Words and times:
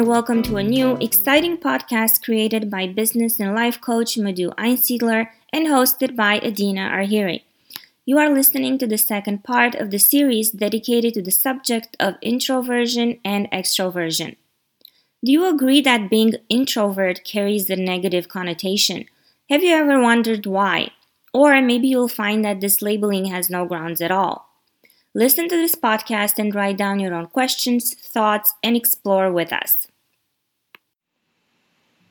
and 0.00 0.08
welcome 0.08 0.42
to 0.42 0.56
a 0.56 0.62
new, 0.62 0.96
exciting 0.96 1.58
podcast 1.58 2.24
created 2.24 2.70
by 2.70 2.86
business 2.86 3.38
and 3.38 3.54
life 3.54 3.78
coach 3.82 4.16
Madhu 4.16 4.48
Einsiedler 4.52 5.28
and 5.52 5.66
hosted 5.66 6.16
by 6.16 6.38
Adina 6.38 6.88
Arhiri. 6.88 7.42
You 8.06 8.16
are 8.16 8.30
listening 8.30 8.78
to 8.78 8.86
the 8.86 8.96
second 8.96 9.44
part 9.44 9.74
of 9.74 9.90
the 9.90 9.98
series 9.98 10.52
dedicated 10.52 11.12
to 11.12 11.22
the 11.22 11.30
subject 11.30 11.98
of 12.00 12.14
introversion 12.22 13.20
and 13.26 13.50
extroversion. 13.50 14.36
Do 15.22 15.32
you 15.32 15.46
agree 15.46 15.82
that 15.82 16.08
being 16.08 16.32
introvert 16.48 17.22
carries 17.22 17.68
a 17.68 17.76
negative 17.76 18.26
connotation? 18.26 19.04
Have 19.50 19.62
you 19.62 19.74
ever 19.74 20.00
wondered 20.00 20.46
why? 20.46 20.92
Or 21.34 21.60
maybe 21.60 21.88
you'll 21.88 22.08
find 22.08 22.42
that 22.42 22.62
this 22.62 22.80
labeling 22.80 23.26
has 23.26 23.50
no 23.50 23.66
grounds 23.66 24.00
at 24.00 24.10
all. 24.10 24.49
Listen 25.14 25.48
to 25.48 25.56
this 25.56 25.74
podcast 25.74 26.38
and 26.38 26.54
write 26.54 26.76
down 26.76 27.00
your 27.00 27.14
own 27.14 27.26
questions, 27.26 27.94
thoughts, 27.94 28.54
and 28.62 28.76
explore 28.76 29.32
with 29.32 29.52
us. 29.52 29.88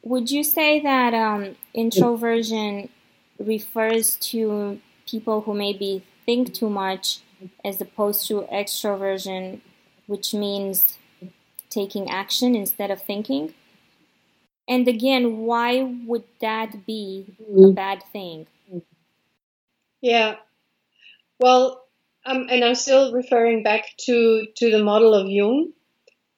Would 0.03 0.31
you 0.31 0.43
say 0.43 0.79
that 0.81 1.13
um, 1.13 1.55
introversion 1.73 2.89
refers 3.37 4.17
to 4.31 4.79
people 5.07 5.41
who 5.41 5.53
maybe 5.53 6.03
think 6.25 6.53
too 6.53 6.69
much 6.69 7.19
as 7.63 7.79
opposed 7.79 8.27
to 8.27 8.41
extroversion, 8.51 9.61
which 10.07 10.33
means 10.33 10.97
taking 11.69 12.09
action 12.09 12.55
instead 12.55 12.91
of 12.91 13.01
thinking? 13.01 13.53
And 14.67 14.87
again, 14.87 15.37
why 15.37 15.83
would 16.05 16.25
that 16.41 16.85
be 16.85 17.35
a 17.57 17.71
bad 17.71 18.03
thing? 18.11 18.47
Yeah. 20.01 20.35
Well, 21.39 21.88
um, 22.25 22.47
and 22.49 22.63
I'm 22.63 22.75
still 22.75 23.13
referring 23.13 23.63
back 23.63 23.85
to 24.05 24.45
to 24.57 24.71
the 24.71 24.83
model 24.83 25.13
of 25.13 25.29
Jung. 25.29 25.71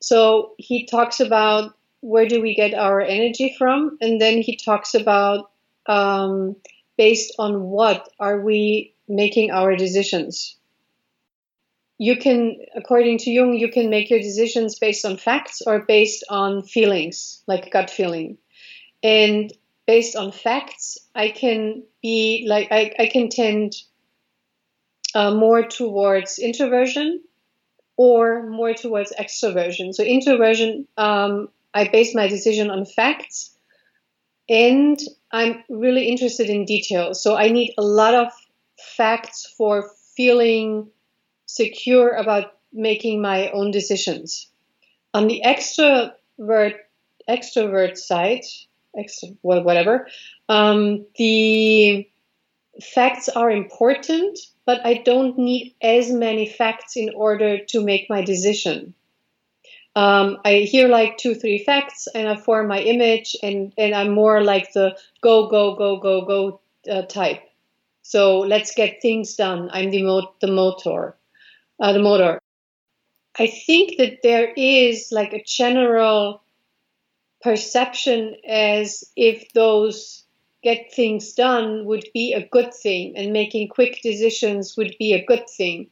So 0.02 0.54
he 0.58 0.86
talks 0.86 1.20
about 1.20 1.76
where 2.02 2.28
do 2.28 2.42
we 2.42 2.56
get 2.56 2.74
our 2.74 3.02
energy 3.02 3.56
from, 3.58 3.98
and 4.02 4.20
then 4.20 4.42
he 4.42 4.58
talks 4.58 4.94
about 4.96 5.52
um, 5.86 6.56
based 6.98 7.36
on 7.40 7.62
what 7.64 8.10
are 8.20 8.40
we 8.40 8.94
making 9.08 9.52
our 9.52 9.76
decisions. 9.76 10.56
You 11.98 12.18
can, 12.18 12.58
according 12.76 13.20
to 13.20 13.32
Jung, 13.32 13.54
you 13.54 13.70
can 13.70 13.92
make 13.92 14.10
your 14.10 14.20
decisions 14.20 14.80
based 14.80 15.06
on 15.06 15.18
facts 15.18 15.62
or 15.62 15.86
based 15.86 16.24
on 16.30 16.64
feelings, 16.64 17.44
like 17.46 17.72
gut 17.72 17.92
feeling. 17.92 18.40
And 19.04 19.54
based 19.86 20.16
on 20.16 20.32
facts, 20.32 20.98
I 21.14 21.30
can 21.30 21.84
be 22.02 22.46
like 22.48 22.70
I, 22.72 22.94
I 22.98 23.06
can 23.08 23.30
tend 23.30 23.76
uh, 25.16 25.34
more 25.34 25.64
towards 25.64 26.40
introversion 26.40 27.22
or 27.98 28.48
more 28.48 28.74
towards 28.74 29.14
extroversion. 29.20 29.94
So 29.94 30.04
introversion, 30.04 30.88
um, 30.98 31.50
I 31.74 31.88
base 31.88 32.16
my 32.16 32.28
decision 32.28 32.70
on 32.70 32.86
facts, 32.86 33.56
and 34.50 35.00
I'm 35.32 35.64
really 35.70 36.08
interested 36.08 36.50
in 36.50 36.66
details. 36.66 37.22
So 37.22 37.36
I 37.36 37.50
need 37.50 37.74
a 37.78 37.84
lot 37.84 38.14
of 38.14 38.32
facts 38.98 39.54
for 39.58 39.90
feeling 40.16 40.90
secure 41.46 42.12
about 42.12 42.54
making 42.74 43.22
my 43.22 43.52
own 43.52 43.72
decisions. 43.72 44.48
On 45.14 45.28
the 45.28 45.42
extrovert 45.46 46.76
extrovert 47.30 47.98
side, 47.98 48.44
extra, 48.98 49.30
whatever, 49.42 50.08
um, 50.50 51.06
the 51.18 52.08
facts 52.80 53.30
are 53.30 53.52
important, 53.52 54.40
but 54.66 54.86
I 54.86 54.96
don't 54.96 55.38
need 55.38 55.76
as 55.82 56.12
many 56.12 56.48
facts 56.48 56.96
in 56.96 57.12
order 57.16 57.64
to 57.66 57.84
make 57.84 58.10
my 58.10 58.22
decision. 58.22 58.94
Um, 59.96 60.38
I 60.46 60.60
hear 60.60 60.88
like 60.88 61.18
two, 61.18 61.36
three 61.36 61.64
facts 61.64 62.08
and 62.16 62.30
I 62.30 62.38
form 62.38 62.68
my 62.68 62.80
image, 62.80 63.36
and, 63.44 63.74
and 63.78 63.94
I'm 63.94 64.12
more 64.12 64.42
like 64.42 64.72
the 64.72 64.98
go, 65.22 65.50
go, 65.50 65.76
go, 65.76 66.00
go, 66.00 66.26
go 66.26 66.62
uh, 66.90 67.02
type. 67.04 67.44
So 68.02 68.40
let's 68.40 68.74
get 68.74 69.02
things 69.02 69.36
done. 69.36 69.70
I'm 69.74 69.92
the, 69.92 70.04
mo- 70.04 70.34
the 70.40 70.48
motor, 70.48 71.18
uh, 71.80 71.94
the 71.94 72.00
motor. 72.02 72.40
I 73.38 73.48
think 73.48 73.98
that 73.98 74.20
there 74.24 74.52
is 74.56 75.10
like 75.12 75.34
a 75.34 75.44
general 75.44 76.42
perception 77.42 78.36
as 78.48 79.04
if 79.16 79.52
those 79.54 80.21
get 80.64 80.94
things 80.94 81.34
done 81.34 81.86
would 81.86 82.06
be 82.14 82.34
a 82.34 82.48
good 82.48 82.74
thing 82.74 83.14
and 83.16 83.34
making 83.34 83.68
quick 83.68 84.00
decisions 84.04 84.76
would 84.78 84.96
be 85.00 85.14
a 85.14 85.26
good 85.26 85.50
thing. 85.50 85.90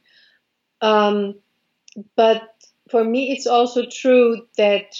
Um, 0.80 1.34
but 2.16 2.42
for 2.88 3.04
me, 3.04 3.32
it's 3.32 3.46
also 3.46 3.84
true 3.86 4.46
that 4.56 4.96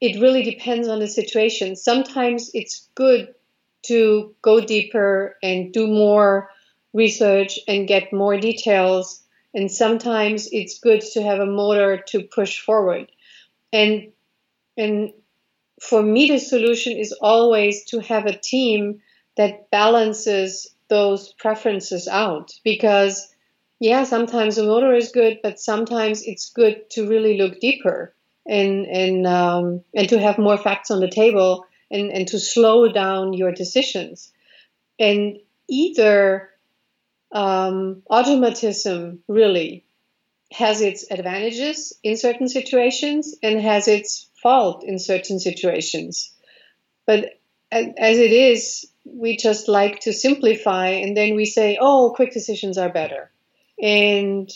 it 0.00 0.20
really 0.20 0.42
depends 0.42 0.88
on 0.88 1.00
the 1.00 1.08
situation. 1.08 1.76
Sometimes 1.76 2.50
it's 2.54 2.88
good 2.94 3.34
to 3.82 4.34
go 4.42 4.60
deeper 4.60 5.36
and 5.42 5.72
do 5.72 5.86
more 5.86 6.50
research 6.92 7.58
and 7.68 7.88
get 7.88 8.12
more 8.12 8.38
details. 8.38 9.22
And 9.54 9.70
sometimes 9.70 10.48
it's 10.52 10.78
good 10.78 11.00
to 11.12 11.22
have 11.22 11.40
a 11.40 11.46
motor 11.46 12.02
to 12.08 12.22
push 12.22 12.60
forward. 12.60 13.10
And 13.72 14.12
and 14.76 15.12
for 15.88 16.02
me, 16.02 16.28
the 16.28 16.38
solution 16.38 16.96
is 16.96 17.12
always 17.12 17.84
to 17.86 18.00
have 18.00 18.26
a 18.26 18.38
team 18.38 19.00
that 19.36 19.70
balances 19.70 20.74
those 20.88 21.32
preferences 21.34 22.08
out. 22.08 22.52
Because 22.64 23.28
yeah 23.80 24.04
sometimes 24.04 24.56
a 24.56 24.62
motor 24.62 24.94
is 24.94 25.10
good 25.10 25.40
but 25.42 25.58
sometimes 25.58 26.22
it's 26.22 26.50
good 26.50 26.88
to 26.88 27.08
really 27.08 27.36
look 27.36 27.58
deeper 27.58 28.14
and 28.46 28.86
and 28.86 29.26
um, 29.26 29.82
and 29.94 30.08
to 30.08 30.20
have 30.20 30.38
more 30.38 30.58
facts 30.58 30.90
on 30.90 31.00
the 31.00 31.10
table 31.10 31.66
and 31.90 32.10
and 32.10 32.28
to 32.28 32.38
slow 32.38 32.88
down 32.88 33.32
your 33.32 33.52
decisions. 33.52 34.32
And 34.98 35.38
either 35.68 36.50
um, 37.32 38.02
automatism 38.10 39.20
really 39.28 39.84
has 40.54 40.80
its 40.80 41.04
advantages 41.10 41.92
in 42.04 42.16
certain 42.16 42.48
situations 42.48 43.34
and 43.42 43.60
has 43.60 43.88
its 43.88 44.28
fault 44.40 44.84
in 44.84 45.00
certain 45.00 45.40
situations. 45.40 46.32
But 47.06 47.40
as 47.72 48.18
it 48.18 48.32
is, 48.32 48.86
we 49.04 49.36
just 49.36 49.66
like 49.66 50.00
to 50.00 50.12
simplify 50.12 50.90
and 50.90 51.16
then 51.16 51.34
we 51.34 51.44
say, 51.44 51.76
oh, 51.80 52.12
quick 52.14 52.32
decisions 52.32 52.78
are 52.78 52.88
better. 52.88 53.30
And 53.82 54.48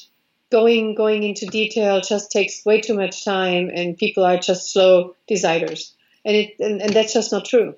going 0.51 0.95
going 0.95 1.25
into 1.25 1.47
detail 1.47 2.01
just 2.01 2.31
takes 2.31 2.65
way 2.65 2.81
too 2.81 2.95
much 2.95 3.25
time 3.25 3.69
and 3.75 3.99
people 3.99 4.25
are 4.25 4.39
just 4.39 4.73
slow 4.73 5.17
deciders. 5.29 5.93
And 6.25 6.37
it 6.37 6.55
and, 6.61 6.81
and 6.81 6.93
that's 6.93 7.13
just 7.13 7.33
not 7.33 7.45
true. 7.45 7.75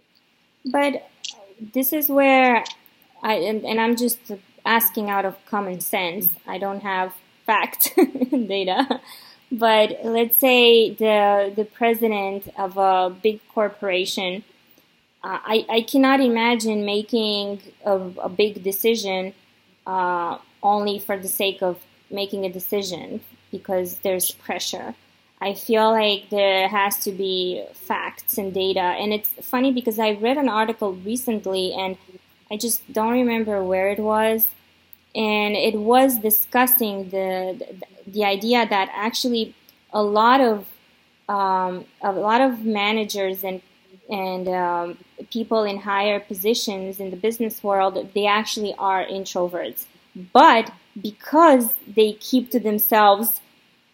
But 0.66 1.09
this 1.72 1.94
is 1.94 2.10
where 2.10 2.64
I 3.22 3.34
and, 3.36 3.64
and 3.64 3.80
I'm 3.80 3.97
just 3.97 4.19
asking 4.66 5.09
out 5.09 5.25
of 5.25 5.34
common 5.47 5.80
sense. 5.80 6.28
I 6.47 6.59
don't 6.59 6.82
have 6.82 7.14
fact 7.45 7.93
data. 8.31 9.01
But 9.53 9.99
let's 10.05 10.37
say 10.37 10.95
the 10.95 11.53
the 11.55 11.65
president 11.65 12.49
of 12.56 12.77
a 12.77 13.11
big 13.11 13.41
corporation, 13.49 14.45
uh, 15.25 15.39
I 15.45 15.67
I 15.69 15.81
cannot 15.83 16.21
imagine 16.21 16.84
making 16.84 17.61
a, 17.84 17.97
a 18.23 18.28
big 18.28 18.62
decision 18.62 19.34
uh, 19.87 20.39
only 20.62 20.99
for 20.99 21.19
the 21.19 21.28
sake 21.28 21.62
of 21.62 21.78
making 22.11 22.45
a 22.45 22.53
decision 22.53 23.21
because 23.51 23.99
there's 23.99 24.31
pressure. 24.31 24.95
I 25.41 25.55
feel 25.55 25.91
like 25.91 26.28
there 26.28 26.69
has 26.69 26.99
to 27.05 27.12
be 27.12 27.65
facts 27.72 28.37
and 28.37 28.53
data. 28.53 28.81
And 28.81 29.12
it's 29.12 29.31
funny 29.41 29.72
because 29.72 29.99
I 29.99 30.12
read 30.12 30.37
an 30.37 30.49
article 30.49 30.93
recently 30.93 31.72
and 31.72 31.97
I 32.51 32.57
just 32.57 32.93
don't 32.93 33.13
remember 33.13 33.65
where 33.65 33.89
it 33.89 33.98
was. 33.98 34.47
And 35.15 35.57
it 35.57 35.74
was 35.74 36.18
discussing 36.18 37.10
the, 37.10 37.57
the, 37.59 38.10
the 38.10 38.24
idea 38.24 38.66
that 38.68 38.89
actually 38.95 39.54
a 39.92 40.03
lot 40.03 40.41
of 40.41 40.66
um, 41.28 41.84
a 42.03 42.10
lot 42.12 42.41
of 42.41 42.65
managers 42.65 43.45
and 43.45 43.62
and 44.09 44.48
um, 44.48 44.98
people 45.30 45.62
in 45.62 45.78
higher 45.78 46.18
positions 46.18 46.98
in 46.98 47.10
the 47.10 47.16
business 47.16 47.62
world 47.62 48.09
they 48.15 48.27
actually 48.27 48.74
are 48.78 49.04
introverts. 49.07 49.86
But 50.33 50.72
because 51.01 51.72
they 51.86 52.15
keep 52.15 52.51
to 52.51 52.60
themselves 52.60 53.41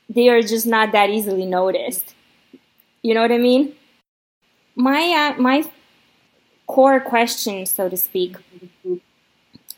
they 0.08 0.28
are 0.28 0.40
just 0.40 0.66
not 0.66 0.92
that 0.92 1.10
easily 1.10 1.46
noticed. 1.46 2.14
You 3.02 3.14
know 3.14 3.22
what 3.22 3.32
i 3.32 3.38
mean? 3.38 3.74
My 4.74 5.34
uh, 5.36 5.40
my 5.40 5.64
core 6.66 7.00
question 7.00 7.66
so 7.66 7.88
to 7.88 7.96
speak 7.96 8.36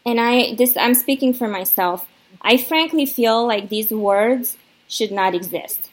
and 0.09 0.21
i 0.21 0.55
this 0.55 0.77
i'm 0.77 0.95
speaking 0.95 1.33
for 1.33 1.49
myself 1.49 2.07
i 2.43 2.57
frankly 2.57 3.07
feel 3.07 3.47
like 3.47 3.69
these 3.69 3.91
words 3.91 4.57
should 4.89 5.13
not 5.13 5.35
exist 5.35 5.89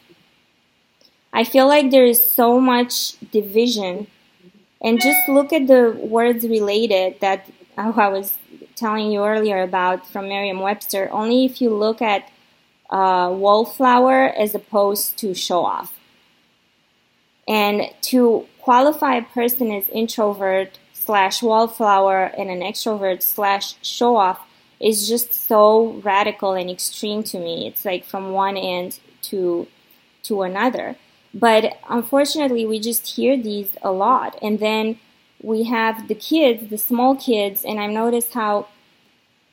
I 1.35 1.43
feel 1.43 1.67
like 1.67 1.91
there 1.91 2.05
is 2.05 2.23
so 2.23 2.61
much 2.61 3.19
division. 3.31 4.07
And 4.81 5.01
just 5.01 5.27
look 5.27 5.51
at 5.51 5.67
the 5.67 5.91
words 5.99 6.47
related 6.47 7.19
that 7.19 7.51
I 7.77 7.89
was 7.89 8.37
telling 8.75 9.11
you 9.11 9.25
earlier 9.25 9.61
about 9.61 10.07
from 10.07 10.29
Merriam 10.29 10.61
Webster. 10.61 11.09
Only 11.11 11.43
if 11.43 11.61
you 11.61 11.71
look 11.71 12.01
at 12.01 12.31
uh, 12.89 13.33
wallflower 13.33 14.29
as 14.29 14.55
opposed 14.55 15.17
to 15.17 15.33
show 15.33 15.65
off. 15.65 15.93
And 17.45 17.89
to 18.13 18.47
qualify 18.59 19.15
a 19.15 19.23
person 19.23 19.71
as 19.73 19.89
introvert 19.89 20.79
slash 21.05 21.43
wallflower 21.43 22.25
and 22.37 22.49
an 22.49 22.61
extrovert 22.61 23.21
slash 23.21 23.75
show 23.81 24.15
off 24.17 24.39
is 24.79 25.07
just 25.07 25.33
so 25.33 25.93
radical 26.03 26.53
and 26.53 26.69
extreme 26.69 27.23
to 27.23 27.39
me. 27.39 27.67
It's 27.67 27.85
like 27.85 28.05
from 28.05 28.31
one 28.31 28.57
end 28.57 28.99
to 29.23 29.67
to 30.23 30.41
another. 30.41 30.95
But 31.33 31.77
unfortunately, 31.89 32.65
we 32.65 32.79
just 32.79 33.15
hear 33.15 33.37
these 33.37 33.71
a 33.81 33.91
lot. 33.91 34.37
And 34.41 34.59
then 34.59 34.99
we 35.41 35.63
have 35.63 36.07
the 36.07 36.15
kids, 36.15 36.69
the 36.69 36.77
small 36.77 37.15
kids, 37.15 37.63
and 37.63 37.79
I've 37.79 37.91
noticed 37.91 38.33
how 38.33 38.67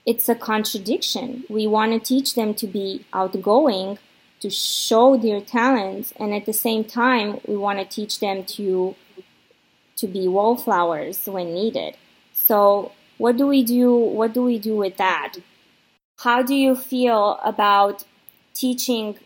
it's 0.06 0.28
a 0.28 0.34
contradiction. 0.34 1.44
We 1.50 1.66
want 1.66 1.92
to 1.92 1.98
teach 1.98 2.34
them 2.34 2.54
to 2.54 2.66
be 2.66 3.04
outgoing, 3.12 3.98
to 4.40 4.48
show 4.48 5.16
their 5.16 5.40
talents, 5.40 6.12
and 6.16 6.32
at 6.32 6.46
the 6.46 6.52
same 6.52 6.84
time, 6.84 7.40
we 7.46 7.56
want 7.56 7.78
to 7.78 7.84
teach 7.84 8.20
them 8.20 8.44
to 8.44 8.94
to 10.02 10.08
be 10.08 10.26
wallflowers 10.26 11.26
when 11.26 11.54
needed. 11.54 11.96
So, 12.32 12.92
what 13.18 13.36
do 13.36 13.46
we 13.46 13.62
do? 13.62 13.94
What 13.94 14.34
do 14.34 14.42
we 14.42 14.58
do 14.58 14.76
with 14.76 14.96
that? 14.96 15.34
How 16.18 16.42
do 16.42 16.54
you 16.54 16.74
feel 16.74 17.38
about 17.44 18.04
teaching? 18.52 19.18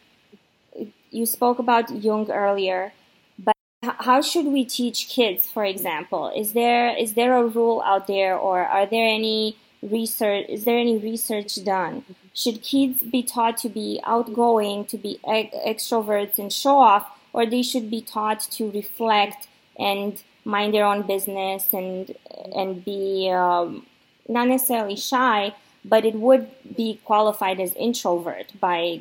You 1.10 1.24
spoke 1.24 1.58
about 1.58 1.90
Jung 1.90 2.30
earlier, 2.30 2.92
but 3.38 3.56
how 3.82 4.20
should 4.20 4.46
we 4.46 4.64
teach 4.64 5.08
kids? 5.08 5.46
For 5.46 5.64
example, 5.64 6.30
is 6.36 6.52
there 6.52 6.94
is 6.94 7.14
there 7.14 7.34
a 7.36 7.46
rule 7.46 7.82
out 7.86 8.06
there, 8.06 8.36
or 8.36 8.64
are 8.64 8.86
there 8.86 9.08
any 9.08 9.56
research 9.82 10.46
is 10.48 10.64
there 10.64 10.78
any 10.78 10.98
research 10.98 11.62
done 11.64 12.04
should 12.34 12.62
kids 12.62 12.98
be 13.00 13.22
taught 13.22 13.56
to 13.58 13.68
be 13.68 14.00
outgoing 14.04 14.84
to 14.84 14.96
be 14.96 15.20
extroverts 15.24 16.38
and 16.38 16.52
show 16.52 16.78
off 16.78 17.06
or 17.32 17.46
they 17.46 17.62
should 17.62 17.90
be 17.90 18.00
taught 18.00 18.40
to 18.40 18.70
reflect 18.70 19.48
and 19.78 20.22
mind 20.44 20.72
their 20.74 20.84
own 20.84 21.02
business 21.02 21.68
and 21.72 22.14
and 22.54 22.84
be 22.84 23.30
um, 23.30 23.86
not 24.28 24.48
necessarily 24.48 24.96
shy 24.96 25.54
but 25.84 26.04
it 26.04 26.14
would 26.14 26.48
be 26.76 27.00
qualified 27.04 27.60
as 27.60 27.72
introvert 27.74 28.52
by 28.58 28.98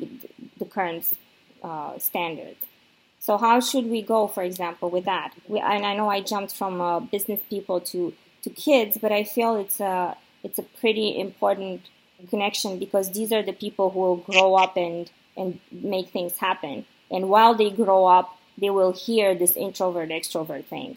the 0.58 0.64
current 0.64 1.12
uh, 1.62 1.98
standards 1.98 2.64
so 3.18 3.36
how 3.36 3.60
should 3.60 3.86
we 3.86 4.02
go 4.02 4.26
for 4.26 4.42
example 4.42 4.90
with 4.90 5.04
that 5.04 5.32
we, 5.48 5.58
and 5.58 5.84
i 5.84 5.94
know 5.96 6.08
i 6.08 6.20
jumped 6.20 6.54
from 6.54 6.80
uh, 6.80 7.00
business 7.00 7.40
people 7.48 7.80
to 7.80 8.12
to 8.42 8.50
kids 8.50 8.98
but 8.98 9.12
i 9.12 9.24
feel 9.24 9.56
it's 9.56 9.80
a 9.80 10.16
it's 10.42 10.58
a 10.58 10.62
pretty 10.62 11.18
important 11.18 11.82
connection 12.28 12.78
because 12.78 13.10
these 13.12 13.32
are 13.32 13.42
the 13.42 13.52
people 13.52 13.90
who 13.90 14.00
will 14.00 14.16
grow 14.16 14.54
up 14.54 14.76
and 14.76 15.10
and 15.36 15.60
make 15.70 16.08
things 16.08 16.38
happen. 16.38 16.86
And 17.10 17.28
while 17.28 17.54
they 17.54 17.70
grow 17.70 18.06
up, 18.06 18.38
they 18.58 18.70
will 18.70 18.92
hear 18.92 19.34
this 19.34 19.56
introvert 19.56 20.10
extrovert 20.10 20.64
thing. 20.64 20.96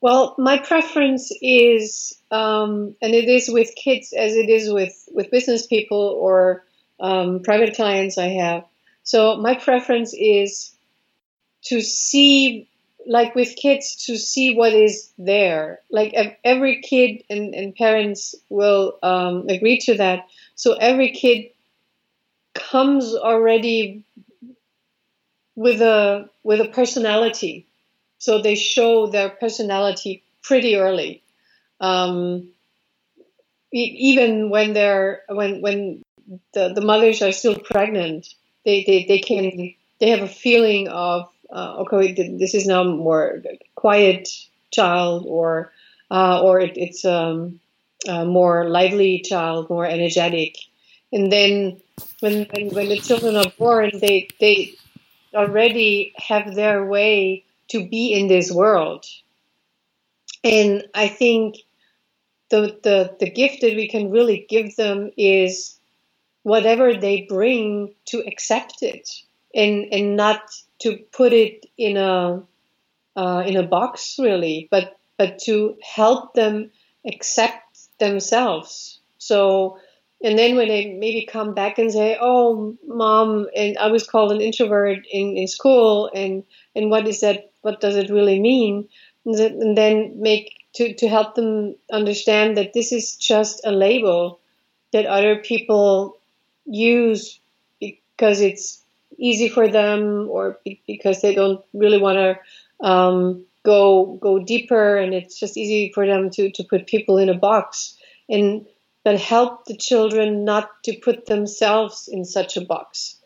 Well, 0.00 0.34
my 0.38 0.58
preference 0.58 1.32
is, 1.40 2.16
um, 2.30 2.94
and 3.00 3.14
it 3.14 3.28
is 3.28 3.48
with 3.48 3.74
kids 3.74 4.12
as 4.12 4.36
it 4.36 4.48
is 4.48 4.70
with 4.70 5.08
with 5.12 5.30
business 5.30 5.66
people 5.66 6.16
or 6.20 6.64
um, 7.00 7.40
private 7.42 7.74
clients 7.74 8.18
I 8.18 8.28
have. 8.28 8.64
So 9.02 9.36
my 9.36 9.54
preference 9.54 10.14
is 10.14 10.72
to 11.62 11.80
see 11.80 12.68
like 13.06 13.34
with 13.34 13.56
kids 13.56 14.06
to 14.06 14.16
see 14.16 14.54
what 14.54 14.72
is 14.72 15.10
there. 15.16 15.80
Like 15.90 16.12
every 16.44 16.82
kid 16.82 17.22
and, 17.30 17.54
and 17.54 17.74
parents 17.74 18.34
will 18.48 18.98
um, 19.02 19.46
agree 19.48 19.78
to 19.80 19.96
that. 19.96 20.26
So 20.56 20.74
every 20.74 21.12
kid 21.12 21.50
comes 22.54 23.14
already 23.14 24.02
with 25.56 25.80
a 25.80 26.28
with 26.44 26.60
a 26.60 26.68
personality. 26.68 27.66
So 28.18 28.40
they 28.40 28.54
show 28.54 29.08
their 29.08 29.30
personality 29.30 30.22
pretty 30.42 30.76
early. 30.76 31.22
Um, 31.80 32.50
even 33.72 34.50
when 34.50 34.72
they're 34.72 35.22
when 35.28 35.60
when 35.60 36.02
the, 36.54 36.72
the 36.74 36.80
mothers 36.80 37.22
are 37.22 37.32
still 37.32 37.56
pregnant, 37.56 38.28
they, 38.64 38.84
they, 38.84 39.04
they 39.04 39.18
can 39.18 39.74
they 39.98 40.10
have 40.10 40.22
a 40.22 40.28
feeling 40.28 40.88
of 40.88 41.28
uh, 41.50 41.76
okay, 41.78 42.12
this 42.12 42.54
is 42.54 42.66
now 42.66 42.82
more 42.84 43.42
quiet 43.74 44.28
child, 44.72 45.24
or 45.26 45.72
uh, 46.10 46.42
or 46.42 46.60
it, 46.60 46.76
it's 46.76 47.04
um, 47.04 47.60
a 48.08 48.24
more 48.24 48.68
lively 48.68 49.20
child, 49.20 49.70
more 49.70 49.86
energetic. 49.86 50.56
And 51.12 51.30
then 51.30 51.80
when, 52.20 52.46
when 52.50 52.70
when 52.70 52.88
the 52.88 52.98
children 52.98 53.36
are 53.36 53.52
born, 53.58 53.90
they 54.00 54.28
they 54.40 54.74
already 55.36 56.12
have 56.16 56.54
their 56.54 56.84
way 56.84 57.44
to 57.68 57.86
be 57.86 58.12
in 58.12 58.28
this 58.28 58.50
world. 58.50 59.04
And 60.42 60.84
I 60.94 61.08
think 61.08 61.56
the, 62.50 62.78
the, 62.82 63.16
the 63.18 63.30
gift 63.30 63.60
that 63.60 63.74
we 63.74 63.88
can 63.88 64.10
really 64.10 64.46
give 64.48 64.76
them 64.76 65.10
is 65.16 65.78
whatever 66.42 66.94
they 66.94 67.26
bring 67.28 67.94
to 68.06 68.18
accept 68.26 68.82
it 68.82 69.10
and, 69.54 69.92
and 69.92 70.16
not 70.16 70.40
to 70.80 70.98
put 71.12 71.32
it 71.32 71.66
in 71.76 71.96
a 71.96 72.42
uh, 73.16 73.42
in 73.46 73.56
a 73.56 73.62
box 73.62 74.16
really, 74.18 74.68
but 74.70 74.98
but 75.16 75.38
to 75.38 75.76
help 75.82 76.34
them 76.34 76.70
accept 77.06 77.78
themselves. 77.98 79.00
So, 79.18 79.78
and 80.22 80.38
then 80.38 80.56
when 80.56 80.68
they 80.68 80.92
maybe 80.92 81.26
come 81.26 81.54
back 81.54 81.78
and 81.78 81.92
say, 81.92 82.16
"Oh, 82.20 82.76
mom," 82.86 83.48
and 83.54 83.76
I 83.78 83.88
was 83.88 84.06
called 84.06 84.32
an 84.32 84.40
introvert 84.40 85.06
in, 85.10 85.36
in 85.36 85.46
school, 85.46 86.10
and 86.14 86.44
and 86.74 86.90
what 86.90 87.06
is 87.06 87.20
that? 87.20 87.50
What 87.62 87.80
does 87.80 87.96
it 87.96 88.10
really 88.10 88.40
mean? 88.40 88.88
And 89.24 89.76
then 89.76 90.20
make 90.20 90.52
to 90.74 90.94
to 90.94 91.08
help 91.08 91.34
them 91.34 91.76
understand 91.92 92.56
that 92.56 92.72
this 92.72 92.92
is 92.92 93.16
just 93.16 93.60
a 93.64 93.72
label 93.72 94.40
that 94.92 95.06
other 95.06 95.36
people 95.36 96.18
use 96.64 97.38
because 97.80 98.40
it's 98.40 98.82
easy 99.18 99.48
for 99.48 99.68
them 99.68 100.28
or 100.30 100.58
because 100.86 101.20
they 101.20 101.34
don't 101.34 101.64
really 101.72 101.98
want 101.98 102.16
to 102.16 102.86
um, 102.86 103.44
go 103.62 104.18
go 104.20 104.38
deeper 104.38 104.96
and 104.96 105.14
it's 105.14 105.38
just 105.38 105.56
easy 105.56 105.92
for 105.92 106.06
them 106.06 106.30
to, 106.30 106.50
to 106.52 106.64
put 106.64 106.86
people 106.86 107.18
in 107.18 107.28
a 107.28 107.34
box 107.34 107.96
and 108.28 108.66
but 109.06 109.20
help 109.20 109.64
the 109.66 109.76
children 109.76 110.44
not 110.44 110.68
to 110.82 110.98
put 110.98 111.26
themselves 111.26 112.08
in 112.10 112.24
such 112.24 112.56
a 112.56 112.66
box 112.74 113.20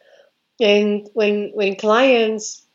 and 0.61 1.09
when 1.15 1.51
when 1.55 1.75
clients 1.77 2.67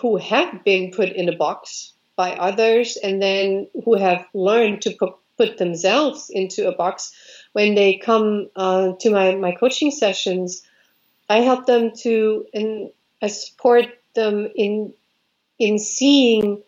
who 0.00 0.16
have 0.16 0.64
been 0.64 0.90
put 0.90 1.10
in 1.10 1.28
a 1.28 1.36
box 1.36 1.92
by 2.16 2.32
others 2.32 2.96
and 2.96 3.20
then 3.20 3.68
who 3.84 3.94
have 3.94 4.24
learned 4.32 4.80
to 4.80 4.90
put, 4.98 5.12
put 5.36 5.58
themselves 5.58 6.30
into 6.30 6.66
a 6.68 6.76
box 6.76 7.12
when 7.52 7.74
they 7.74 7.98
come 7.98 8.48
uh, 8.56 8.92
to 9.00 9.10
my, 9.10 9.34
my 9.34 9.52
coaching 9.52 9.90
sessions 9.90 10.62
I 11.32 11.38
help 11.40 11.64
them 11.66 11.92
to, 12.02 12.46
and 12.52 12.90
I 13.22 13.28
support 13.28 13.86
them 14.14 14.50
in 14.54 14.92
in 15.58 15.78
seeing 15.78 16.62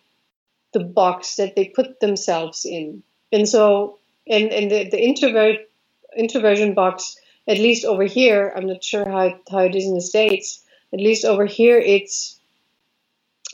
the 0.73 0.81
box 0.81 1.37
that 1.37 1.55
they 1.55 1.67
put 1.67 2.01
themselves 2.01 2.65
in. 2.65 3.03
And 3.31 3.47
so, 3.49 3.99
and 4.27 4.53
and 4.53 4.71
the, 4.71 4.89
the 4.91 5.03
introvert 5.03 5.57
introversion 6.17 6.75
box, 6.75 7.17
at 7.49 7.59
least 7.59 7.85
over 7.85 8.05
here, 8.05 8.53
I'm 8.55 8.67
not 8.67 8.83
sure 8.83 9.05
how 9.05 9.39
how 9.51 9.61
it 9.61 9.75
is 9.75 9.87
in 9.87 9.95
the 9.95 10.01
states. 10.01 10.63
At 10.93 11.01
least 11.01 11.25
over 11.25 11.47
here, 11.47 11.79
it's 11.79 12.39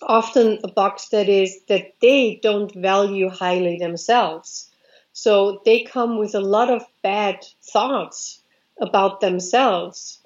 often 0.03 0.59
a 0.65 0.69
box 0.69 1.09
that 1.09 1.29
is 1.29 1.61
that 1.69 1.95
they 2.01 2.39
don't 2.43 2.75
value 2.75 3.29
highly 3.29 3.79
themselves. 3.79 4.71
So 5.13 5.63
they 5.65 5.83
come 5.83 6.19
with 6.19 6.35
a 6.35 6.41
lot 6.41 6.71
of 6.71 6.83
bad 7.03 7.45
thoughts 7.63 8.41
about 8.81 9.21
themselves 9.21 10.21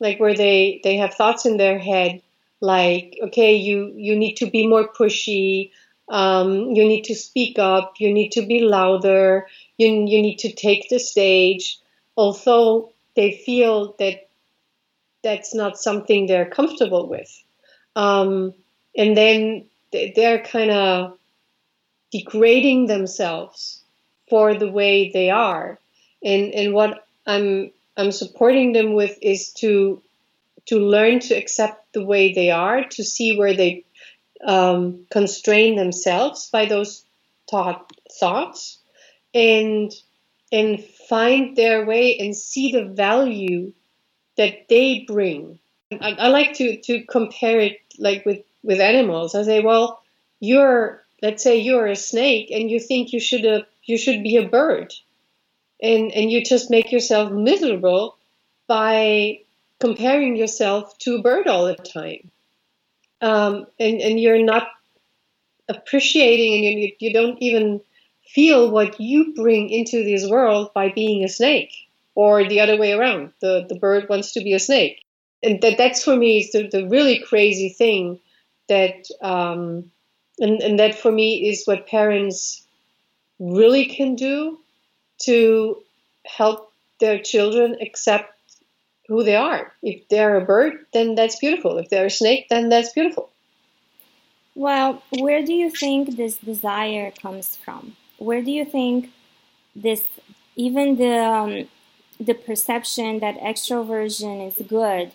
like 0.00 0.20
where 0.20 0.34
they 0.34 0.80
they 0.84 0.96
have 0.96 1.14
thoughts 1.14 1.46
in 1.46 1.56
their 1.56 1.78
head 1.78 2.22
like 2.60 3.16
okay 3.22 3.54
you 3.54 3.92
you 3.96 4.16
need 4.16 4.36
to 4.36 4.46
be 4.50 4.66
more 4.66 4.88
pushy 4.92 5.70
um, 6.08 6.70
you 6.70 6.86
need 6.86 7.04
to 7.04 7.14
speak 7.14 7.58
up. 7.58 7.94
You 7.98 8.12
need 8.12 8.32
to 8.32 8.46
be 8.46 8.60
louder. 8.60 9.46
You, 9.76 9.88
you 9.88 10.22
need 10.22 10.38
to 10.40 10.52
take 10.52 10.88
the 10.88 10.98
stage. 10.98 11.78
Although 12.16 12.92
they 13.14 13.32
feel 13.32 13.94
that 13.98 14.28
that's 15.22 15.54
not 15.54 15.78
something 15.78 16.26
they're 16.26 16.48
comfortable 16.48 17.08
with. 17.08 17.30
Um, 17.96 18.54
and 18.96 19.16
then 19.16 19.66
they're 19.92 20.42
kind 20.42 20.70
of 20.70 21.18
degrading 22.10 22.86
themselves 22.86 23.82
for 24.28 24.54
the 24.54 24.70
way 24.70 25.10
they 25.10 25.30
are. 25.30 25.78
And 26.22 26.52
and 26.52 26.74
what 26.74 27.06
i'm 27.26 27.70
I'm 27.96 28.12
supporting 28.12 28.72
them 28.72 28.94
with 28.94 29.18
is 29.22 29.52
to 29.54 30.02
to 30.66 30.78
learn 30.78 31.20
to 31.20 31.34
accept 31.34 31.92
the 31.94 32.04
way 32.04 32.32
they 32.32 32.50
are, 32.50 32.84
to 32.84 33.04
see 33.04 33.36
where 33.38 33.54
they 33.54 33.84
um, 34.44 35.06
constrain 35.10 35.76
themselves 35.76 36.50
by 36.50 36.66
those 36.66 37.04
thought, 37.50 37.92
thoughts, 38.18 38.78
and 39.34 39.92
and 40.50 40.82
find 41.08 41.56
their 41.56 41.84
way 41.84 42.18
and 42.18 42.34
see 42.34 42.72
the 42.72 42.84
value 42.84 43.72
that 44.36 44.68
they 44.68 45.04
bring. 45.06 45.58
I, 45.92 46.12
I 46.12 46.28
like 46.28 46.54
to 46.54 46.76
to 46.82 47.04
compare 47.04 47.60
it 47.60 47.80
like 47.98 48.24
with 48.24 48.42
with 48.62 48.80
animals. 48.80 49.34
I 49.34 49.42
say, 49.42 49.60
well, 49.60 50.02
you're 50.40 51.04
let's 51.22 51.42
say 51.42 51.58
you're 51.58 51.86
a 51.86 51.96
snake 51.96 52.50
and 52.50 52.70
you 52.70 52.80
think 52.80 53.12
you 53.12 53.20
should 53.20 53.44
have, 53.44 53.66
you 53.82 53.98
should 53.98 54.22
be 54.22 54.36
a 54.36 54.48
bird, 54.48 54.94
and 55.82 56.12
and 56.12 56.30
you 56.30 56.44
just 56.44 56.70
make 56.70 56.92
yourself 56.92 57.32
miserable 57.32 58.16
by 58.66 59.40
comparing 59.80 60.36
yourself 60.36 60.96
to 60.98 61.16
a 61.16 61.22
bird 61.22 61.46
all 61.46 61.66
the 61.66 61.74
time, 61.74 62.30
um, 63.20 63.66
and 63.78 64.00
and 64.00 64.20
you're 64.20 64.42
not 64.42 64.68
appreciating 65.68 66.66
and 66.66 66.80
you 66.80 66.92
you 66.98 67.12
don't 67.12 67.40
even 67.40 67.80
feel 68.26 68.70
what 68.70 69.00
you 69.00 69.34
bring 69.34 69.70
into 69.70 70.04
this 70.04 70.28
world 70.28 70.72
by 70.74 70.90
being 70.90 71.24
a 71.24 71.28
snake 71.28 71.72
or 72.14 72.48
the 72.48 72.60
other 72.60 72.76
way 72.76 72.92
around. 72.92 73.32
The 73.40 73.66
the 73.68 73.78
bird 73.78 74.08
wants 74.08 74.32
to 74.32 74.40
be 74.40 74.52
a 74.52 74.58
snake. 74.58 75.02
And 75.42 75.60
that 75.62 75.78
that's 75.78 76.02
for 76.02 76.16
me 76.16 76.48
the, 76.52 76.68
the 76.68 76.88
really 76.88 77.20
crazy 77.20 77.68
thing 77.68 78.18
that 78.68 79.06
um, 79.22 79.90
and, 80.38 80.62
and 80.62 80.78
that 80.78 80.94
for 80.94 81.10
me 81.10 81.48
is 81.48 81.64
what 81.64 81.86
parents 81.86 82.64
really 83.38 83.86
can 83.86 84.14
do 84.14 84.58
to 85.18 85.82
help 86.26 86.72
their 87.00 87.18
children 87.18 87.76
accept 87.80 88.37
who 89.08 89.24
they 89.24 89.36
are. 89.36 89.72
If 89.82 90.06
they're 90.08 90.36
a 90.36 90.44
bird, 90.44 90.86
then 90.92 91.14
that's 91.14 91.38
beautiful. 91.38 91.78
If 91.78 91.88
they're 91.88 92.06
a 92.06 92.10
snake, 92.10 92.46
then 92.50 92.68
that's 92.68 92.92
beautiful. 92.92 93.30
Well, 94.54 95.02
where 95.18 95.44
do 95.44 95.52
you 95.52 95.70
think 95.70 96.16
this 96.16 96.36
desire 96.36 97.10
comes 97.10 97.56
from? 97.56 97.96
Where 98.18 98.42
do 98.42 98.50
you 98.50 98.64
think 98.64 99.10
this, 99.74 100.04
even 100.56 100.96
the 100.96 101.16
um, 101.16 101.68
the 102.20 102.34
perception 102.34 103.20
that 103.20 103.38
extroversion 103.38 104.46
is 104.46 104.66
good, 104.66 105.12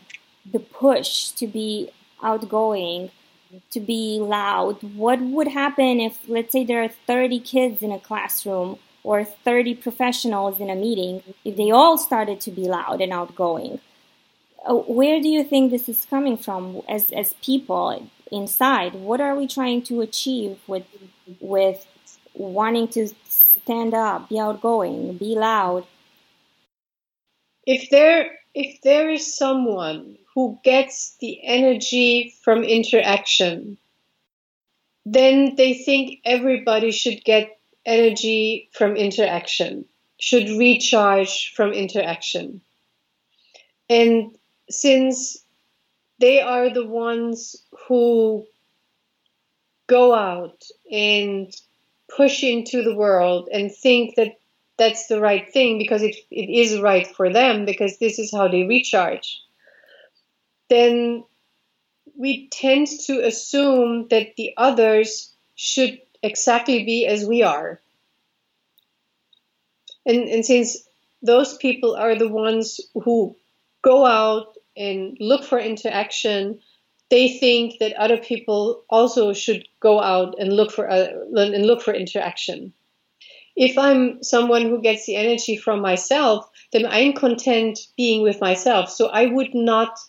the 0.50 0.59
push 0.59 1.31
to 1.31 1.45
be 1.47 1.89
outgoing, 2.21 3.12
to 3.71 3.79
be 3.79 4.19
loud? 4.19 4.81
What 4.95 5.19
would 5.19 5.50
happen 5.50 6.00
if, 6.00 6.17
let's 6.27 6.53
say, 6.53 6.63
there 6.63 6.81
are 6.81 6.88
30 6.88 7.39
kids 7.41 7.81
in 7.81 7.91
a 7.91 8.00
classroom 8.00 8.79
or 9.03 9.24
30 9.24 9.75
professionals 9.75 10.60
in 10.60 10.69
a 10.69 10.75
meeting, 10.75 11.22
if 11.43 11.57
they 11.57 11.72
all 11.72 11.98
started 11.98 12.39
to 12.41 12.51
be 12.51 12.67
loud 12.67 13.01
and 13.01 13.12
outgoing? 13.12 13.79
Uh, 14.65 14.75
where 14.75 15.22
do 15.22 15.27
you 15.27 15.43
think 15.43 15.72
this 15.72 15.89
is 15.89 16.05
coming 16.10 16.38
from 16.38 16.81
as, 16.88 17.12
as 17.12 17.33
people 17.43 18.10
inside? 18.31 18.95
What 18.95 19.19
are 19.19 19.36
we 19.36 19.48
trying 19.48 19.81
to 19.83 20.01
achieve 20.01 20.57
with, 20.67 20.86
with 21.41 21.86
wanting 22.33 22.88
to 22.89 23.10
stand 23.25 23.93
up, 23.93 24.29
be 24.29 24.39
outgoing, 24.39 25.17
be 25.17 25.36
loud? 25.36 25.86
If 27.65 27.89
there, 27.89 28.31
if 28.53 28.81
there 28.81 29.10
is 29.10 29.36
someone 29.36 30.17
who 30.33 30.60
gets 30.63 31.15
the 31.19 31.39
energy 31.43 32.33
from 32.43 32.63
interaction, 32.63 33.77
then 35.05 35.55
they 35.55 35.74
think 35.74 36.19
everybody 36.25 36.91
should 36.91 37.24
get 37.24 37.60
energy 37.85 38.69
from 38.73 38.95
interaction, 38.95 39.85
should 40.19 40.49
recharge 40.49 41.53
from 41.55 41.73
interaction. 41.73 42.61
And 43.89 44.35
since 44.69 45.43
they 46.19 46.41
are 46.41 46.69
the 46.69 46.85
ones 46.85 47.55
who 47.87 48.45
go 49.87 50.13
out 50.13 50.63
and 50.91 51.53
push 52.15 52.43
into 52.43 52.83
the 52.83 52.95
world 52.95 53.49
and 53.51 53.71
think 53.73 54.15
that 54.15 54.37
that's 54.77 55.07
the 55.07 55.19
right 55.19 55.51
thing 55.51 55.77
because 55.77 56.01
it, 56.01 56.15
it 56.31 56.49
is 56.49 56.79
right 56.79 57.07
for 57.07 57.31
them 57.31 57.65
because 57.65 57.97
this 57.97 58.17
is 58.17 58.31
how 58.31 58.47
they 58.47 58.63
recharge 58.63 59.43
then 60.69 61.23
we 62.17 62.47
tend 62.47 62.87
to 62.87 63.19
assume 63.25 64.07
that 64.09 64.35
the 64.37 64.53
others 64.57 65.31
should 65.55 65.99
exactly 66.24 66.84
be 66.84 67.06
as 67.06 67.25
we 67.25 67.44
are. 67.44 67.80
And, 70.06 70.27
and 70.30 70.46
since 70.46 70.88
those 71.22 71.58
people 71.58 71.96
are 71.96 72.15
the 72.15 72.27
ones 72.27 72.80
who 73.03 73.36
go 73.82 74.06
out 74.06 74.58
and 74.75 75.15
look 75.20 75.44
for 75.44 75.60
interaction, 75.60 76.60
they 77.10 77.38
think 77.38 77.80
that 77.80 77.94
other 77.94 78.18
people 78.18 78.84
also 78.89 79.34
should 79.34 79.68
go 79.80 80.01
out 80.01 80.36
and 80.39 80.51
look 80.51 80.72
for 80.72 80.89
uh, 80.89 81.08
and 81.36 81.68
look 81.68 81.82
for 81.82 81.94
interaction. 81.94 82.74
If 83.56 83.77
I'm 83.77 84.24
someone 84.24 84.63
who 84.63 84.82
gets 84.82 85.06
the 85.06 85.15
energy 85.15 85.58
from 85.58 85.82
myself, 85.82 86.50
then 86.72 86.88
I'm 86.88 87.13
content 87.13 87.80
being 87.96 88.24
with 88.24 88.42
myself. 88.42 88.89
So 88.89 89.10
I 89.10 89.27
would 89.27 89.53
not 89.53 90.00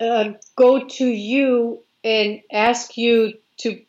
uh, 0.00 0.30
go 0.56 0.86
to 0.86 1.06
you 1.06 1.82
and 2.02 2.40
ask 2.50 2.96
you 2.96 3.34
to 3.58 3.82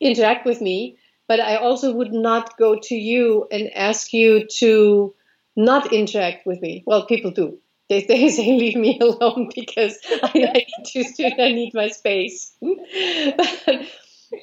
interact 0.00 0.46
with 0.46 0.60
me, 0.60 0.98
but 1.28 1.40
I 1.40 1.56
also 1.56 1.92
would 1.92 2.12
not 2.12 2.56
go 2.58 2.78
to 2.82 2.94
you 2.94 3.46
and 3.52 3.70
ask 3.74 4.12
you 4.12 4.46
to 4.58 5.14
not 5.56 5.92
interact 5.92 6.46
with 6.46 6.60
me. 6.60 6.82
Well, 6.86 7.06
people 7.06 7.30
do. 7.30 7.58
They, 7.88 8.04
they 8.08 8.28
say 8.30 8.46
leave 8.46 8.76
me 8.76 8.98
alone 9.00 9.50
because 9.54 9.98
I, 10.22 10.30
I 10.34 10.66
need 10.66 10.84
to 10.86 11.24
I 11.42 11.52
need 11.52 11.74
my 11.74 11.88
space. 11.88 12.52
but, 12.60 13.86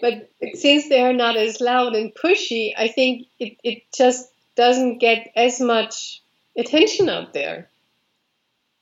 but 0.02 0.30
since 0.54 0.90
they 0.90 1.02
are 1.02 1.14
not 1.14 1.36
as 1.38 1.60
loud 1.60 1.96
and 1.96 2.14
pushy, 2.14 2.74
I 2.78 2.88
think 2.88 3.28
it, 3.40 3.58
it 3.64 3.84
just 3.96 4.30
doesn't 4.56 5.00
get 5.00 5.32
as 5.36 5.60
much 5.60 6.22
attention 6.58 7.10
out 7.10 7.34
there 7.34 7.70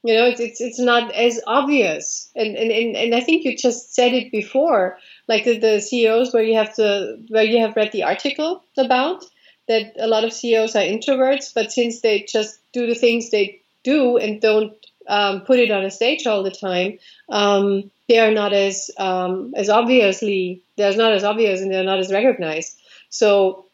you 0.06 0.14
know 0.14 0.26
it's 0.28 0.40
it's, 0.40 0.62
it's 0.62 0.80
not 0.80 1.12
as 1.14 1.42
obvious 1.48 2.30
and, 2.36 2.56
and 2.56 2.72
and 2.72 2.96
and 2.96 3.16
i 3.16 3.20
think 3.20 3.44
you 3.44 3.58
just 3.58 3.94
said 3.94 4.14
it 4.14 4.32
before 4.32 4.98
like 5.28 5.44
the, 5.44 5.58
the 5.58 5.82
ceos 5.82 6.34
where 6.34 6.44
you 6.44 6.56
have 6.56 6.74
to 6.76 7.18
where 7.30 7.44
you 7.44 7.60
have 7.60 7.76
read 7.76 7.92
the 7.92 8.04
article 8.04 8.64
about 8.78 9.26
that 9.68 9.94
a 9.98 10.08
lot 10.08 10.24
of 10.24 10.34
ceos 10.34 10.76
are 10.76 10.84
introverts 10.84 11.54
but 11.54 11.72
since 11.72 12.02
they 12.02 12.22
just 12.22 12.60
do 12.72 12.88
the 12.88 12.96
things 12.96 13.30
they 13.30 13.62
do 13.84 14.18
and 14.18 14.42
don't 14.42 14.74
um, 15.08 15.42
put 15.42 15.60
it 15.60 15.72
on 15.72 15.84
a 15.84 15.92
stage 15.92 16.26
all 16.26 16.44
the 16.44 16.52
time 16.52 16.98
um, 17.30 17.92
they 18.08 18.20
are 18.20 18.32
not 18.32 18.54
as 18.54 18.92
um, 18.98 19.54
as 19.56 19.70
obviously 19.70 20.62
they're 20.78 20.96
not 20.96 21.14
as 21.14 21.24
obvious 21.24 21.62
and 21.62 21.72
they're 21.72 21.84
not 21.84 22.00
as 22.00 22.12
recognized. 22.12 22.80
So 23.10 23.66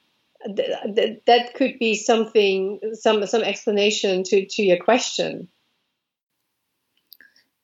th- 0.46 0.96
th- 0.96 1.20
that 1.25 1.53
could 1.53 1.79
be 1.79 1.96
something 1.96 2.79
some 2.93 3.25
some 3.25 3.43
explanation 3.43 4.24
to 4.24 4.46
to 4.46 4.63
your 4.63 4.77
question 4.77 5.48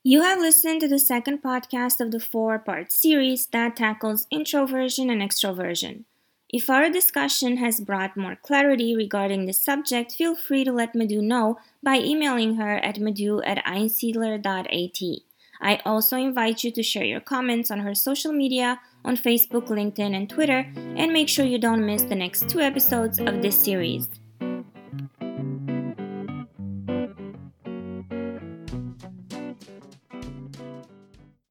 you 0.07 0.21
have 0.21 0.39
listened 0.39 0.79
to 0.79 0.87
the 0.87 0.97
second 0.97 1.43
podcast 1.43 1.99
of 1.99 2.11
the 2.11 2.19
four 2.19 2.57
part 2.57 2.93
series 2.93 3.47
that 3.47 3.75
tackles 3.75 4.25
introversion 4.31 5.09
and 5.09 5.21
extroversion. 5.21 6.05
If 6.47 6.69
our 6.69 6.89
discussion 6.89 7.57
has 7.57 7.81
brought 7.81 8.15
more 8.15 8.37
clarity 8.37 8.95
regarding 8.95 9.45
this 9.45 9.59
subject, 9.59 10.13
feel 10.13 10.33
free 10.33 10.63
to 10.63 10.71
let 10.71 10.95
Madhu 10.95 11.21
know 11.21 11.57
by 11.83 11.97
emailing 11.97 12.55
her 12.55 12.77
at 12.77 13.01
madhu 13.01 13.41
at 13.41 13.61
einsiedler.at. 13.65 14.99
I 15.59 15.81
also 15.83 16.15
invite 16.15 16.63
you 16.63 16.71
to 16.71 16.81
share 16.81 17.03
your 17.03 17.19
comments 17.19 17.69
on 17.69 17.79
her 17.79 17.93
social 17.93 18.31
media 18.31 18.79
on 19.03 19.17
Facebook, 19.17 19.67
LinkedIn, 19.67 20.15
and 20.15 20.29
Twitter, 20.29 20.71
and 20.95 21.11
make 21.11 21.27
sure 21.27 21.43
you 21.43 21.59
don't 21.59 21.85
miss 21.85 22.03
the 22.03 22.15
next 22.15 22.47
two 22.47 22.61
episodes 22.61 23.19
of 23.19 23.41
this 23.41 23.59
series. 23.59 24.07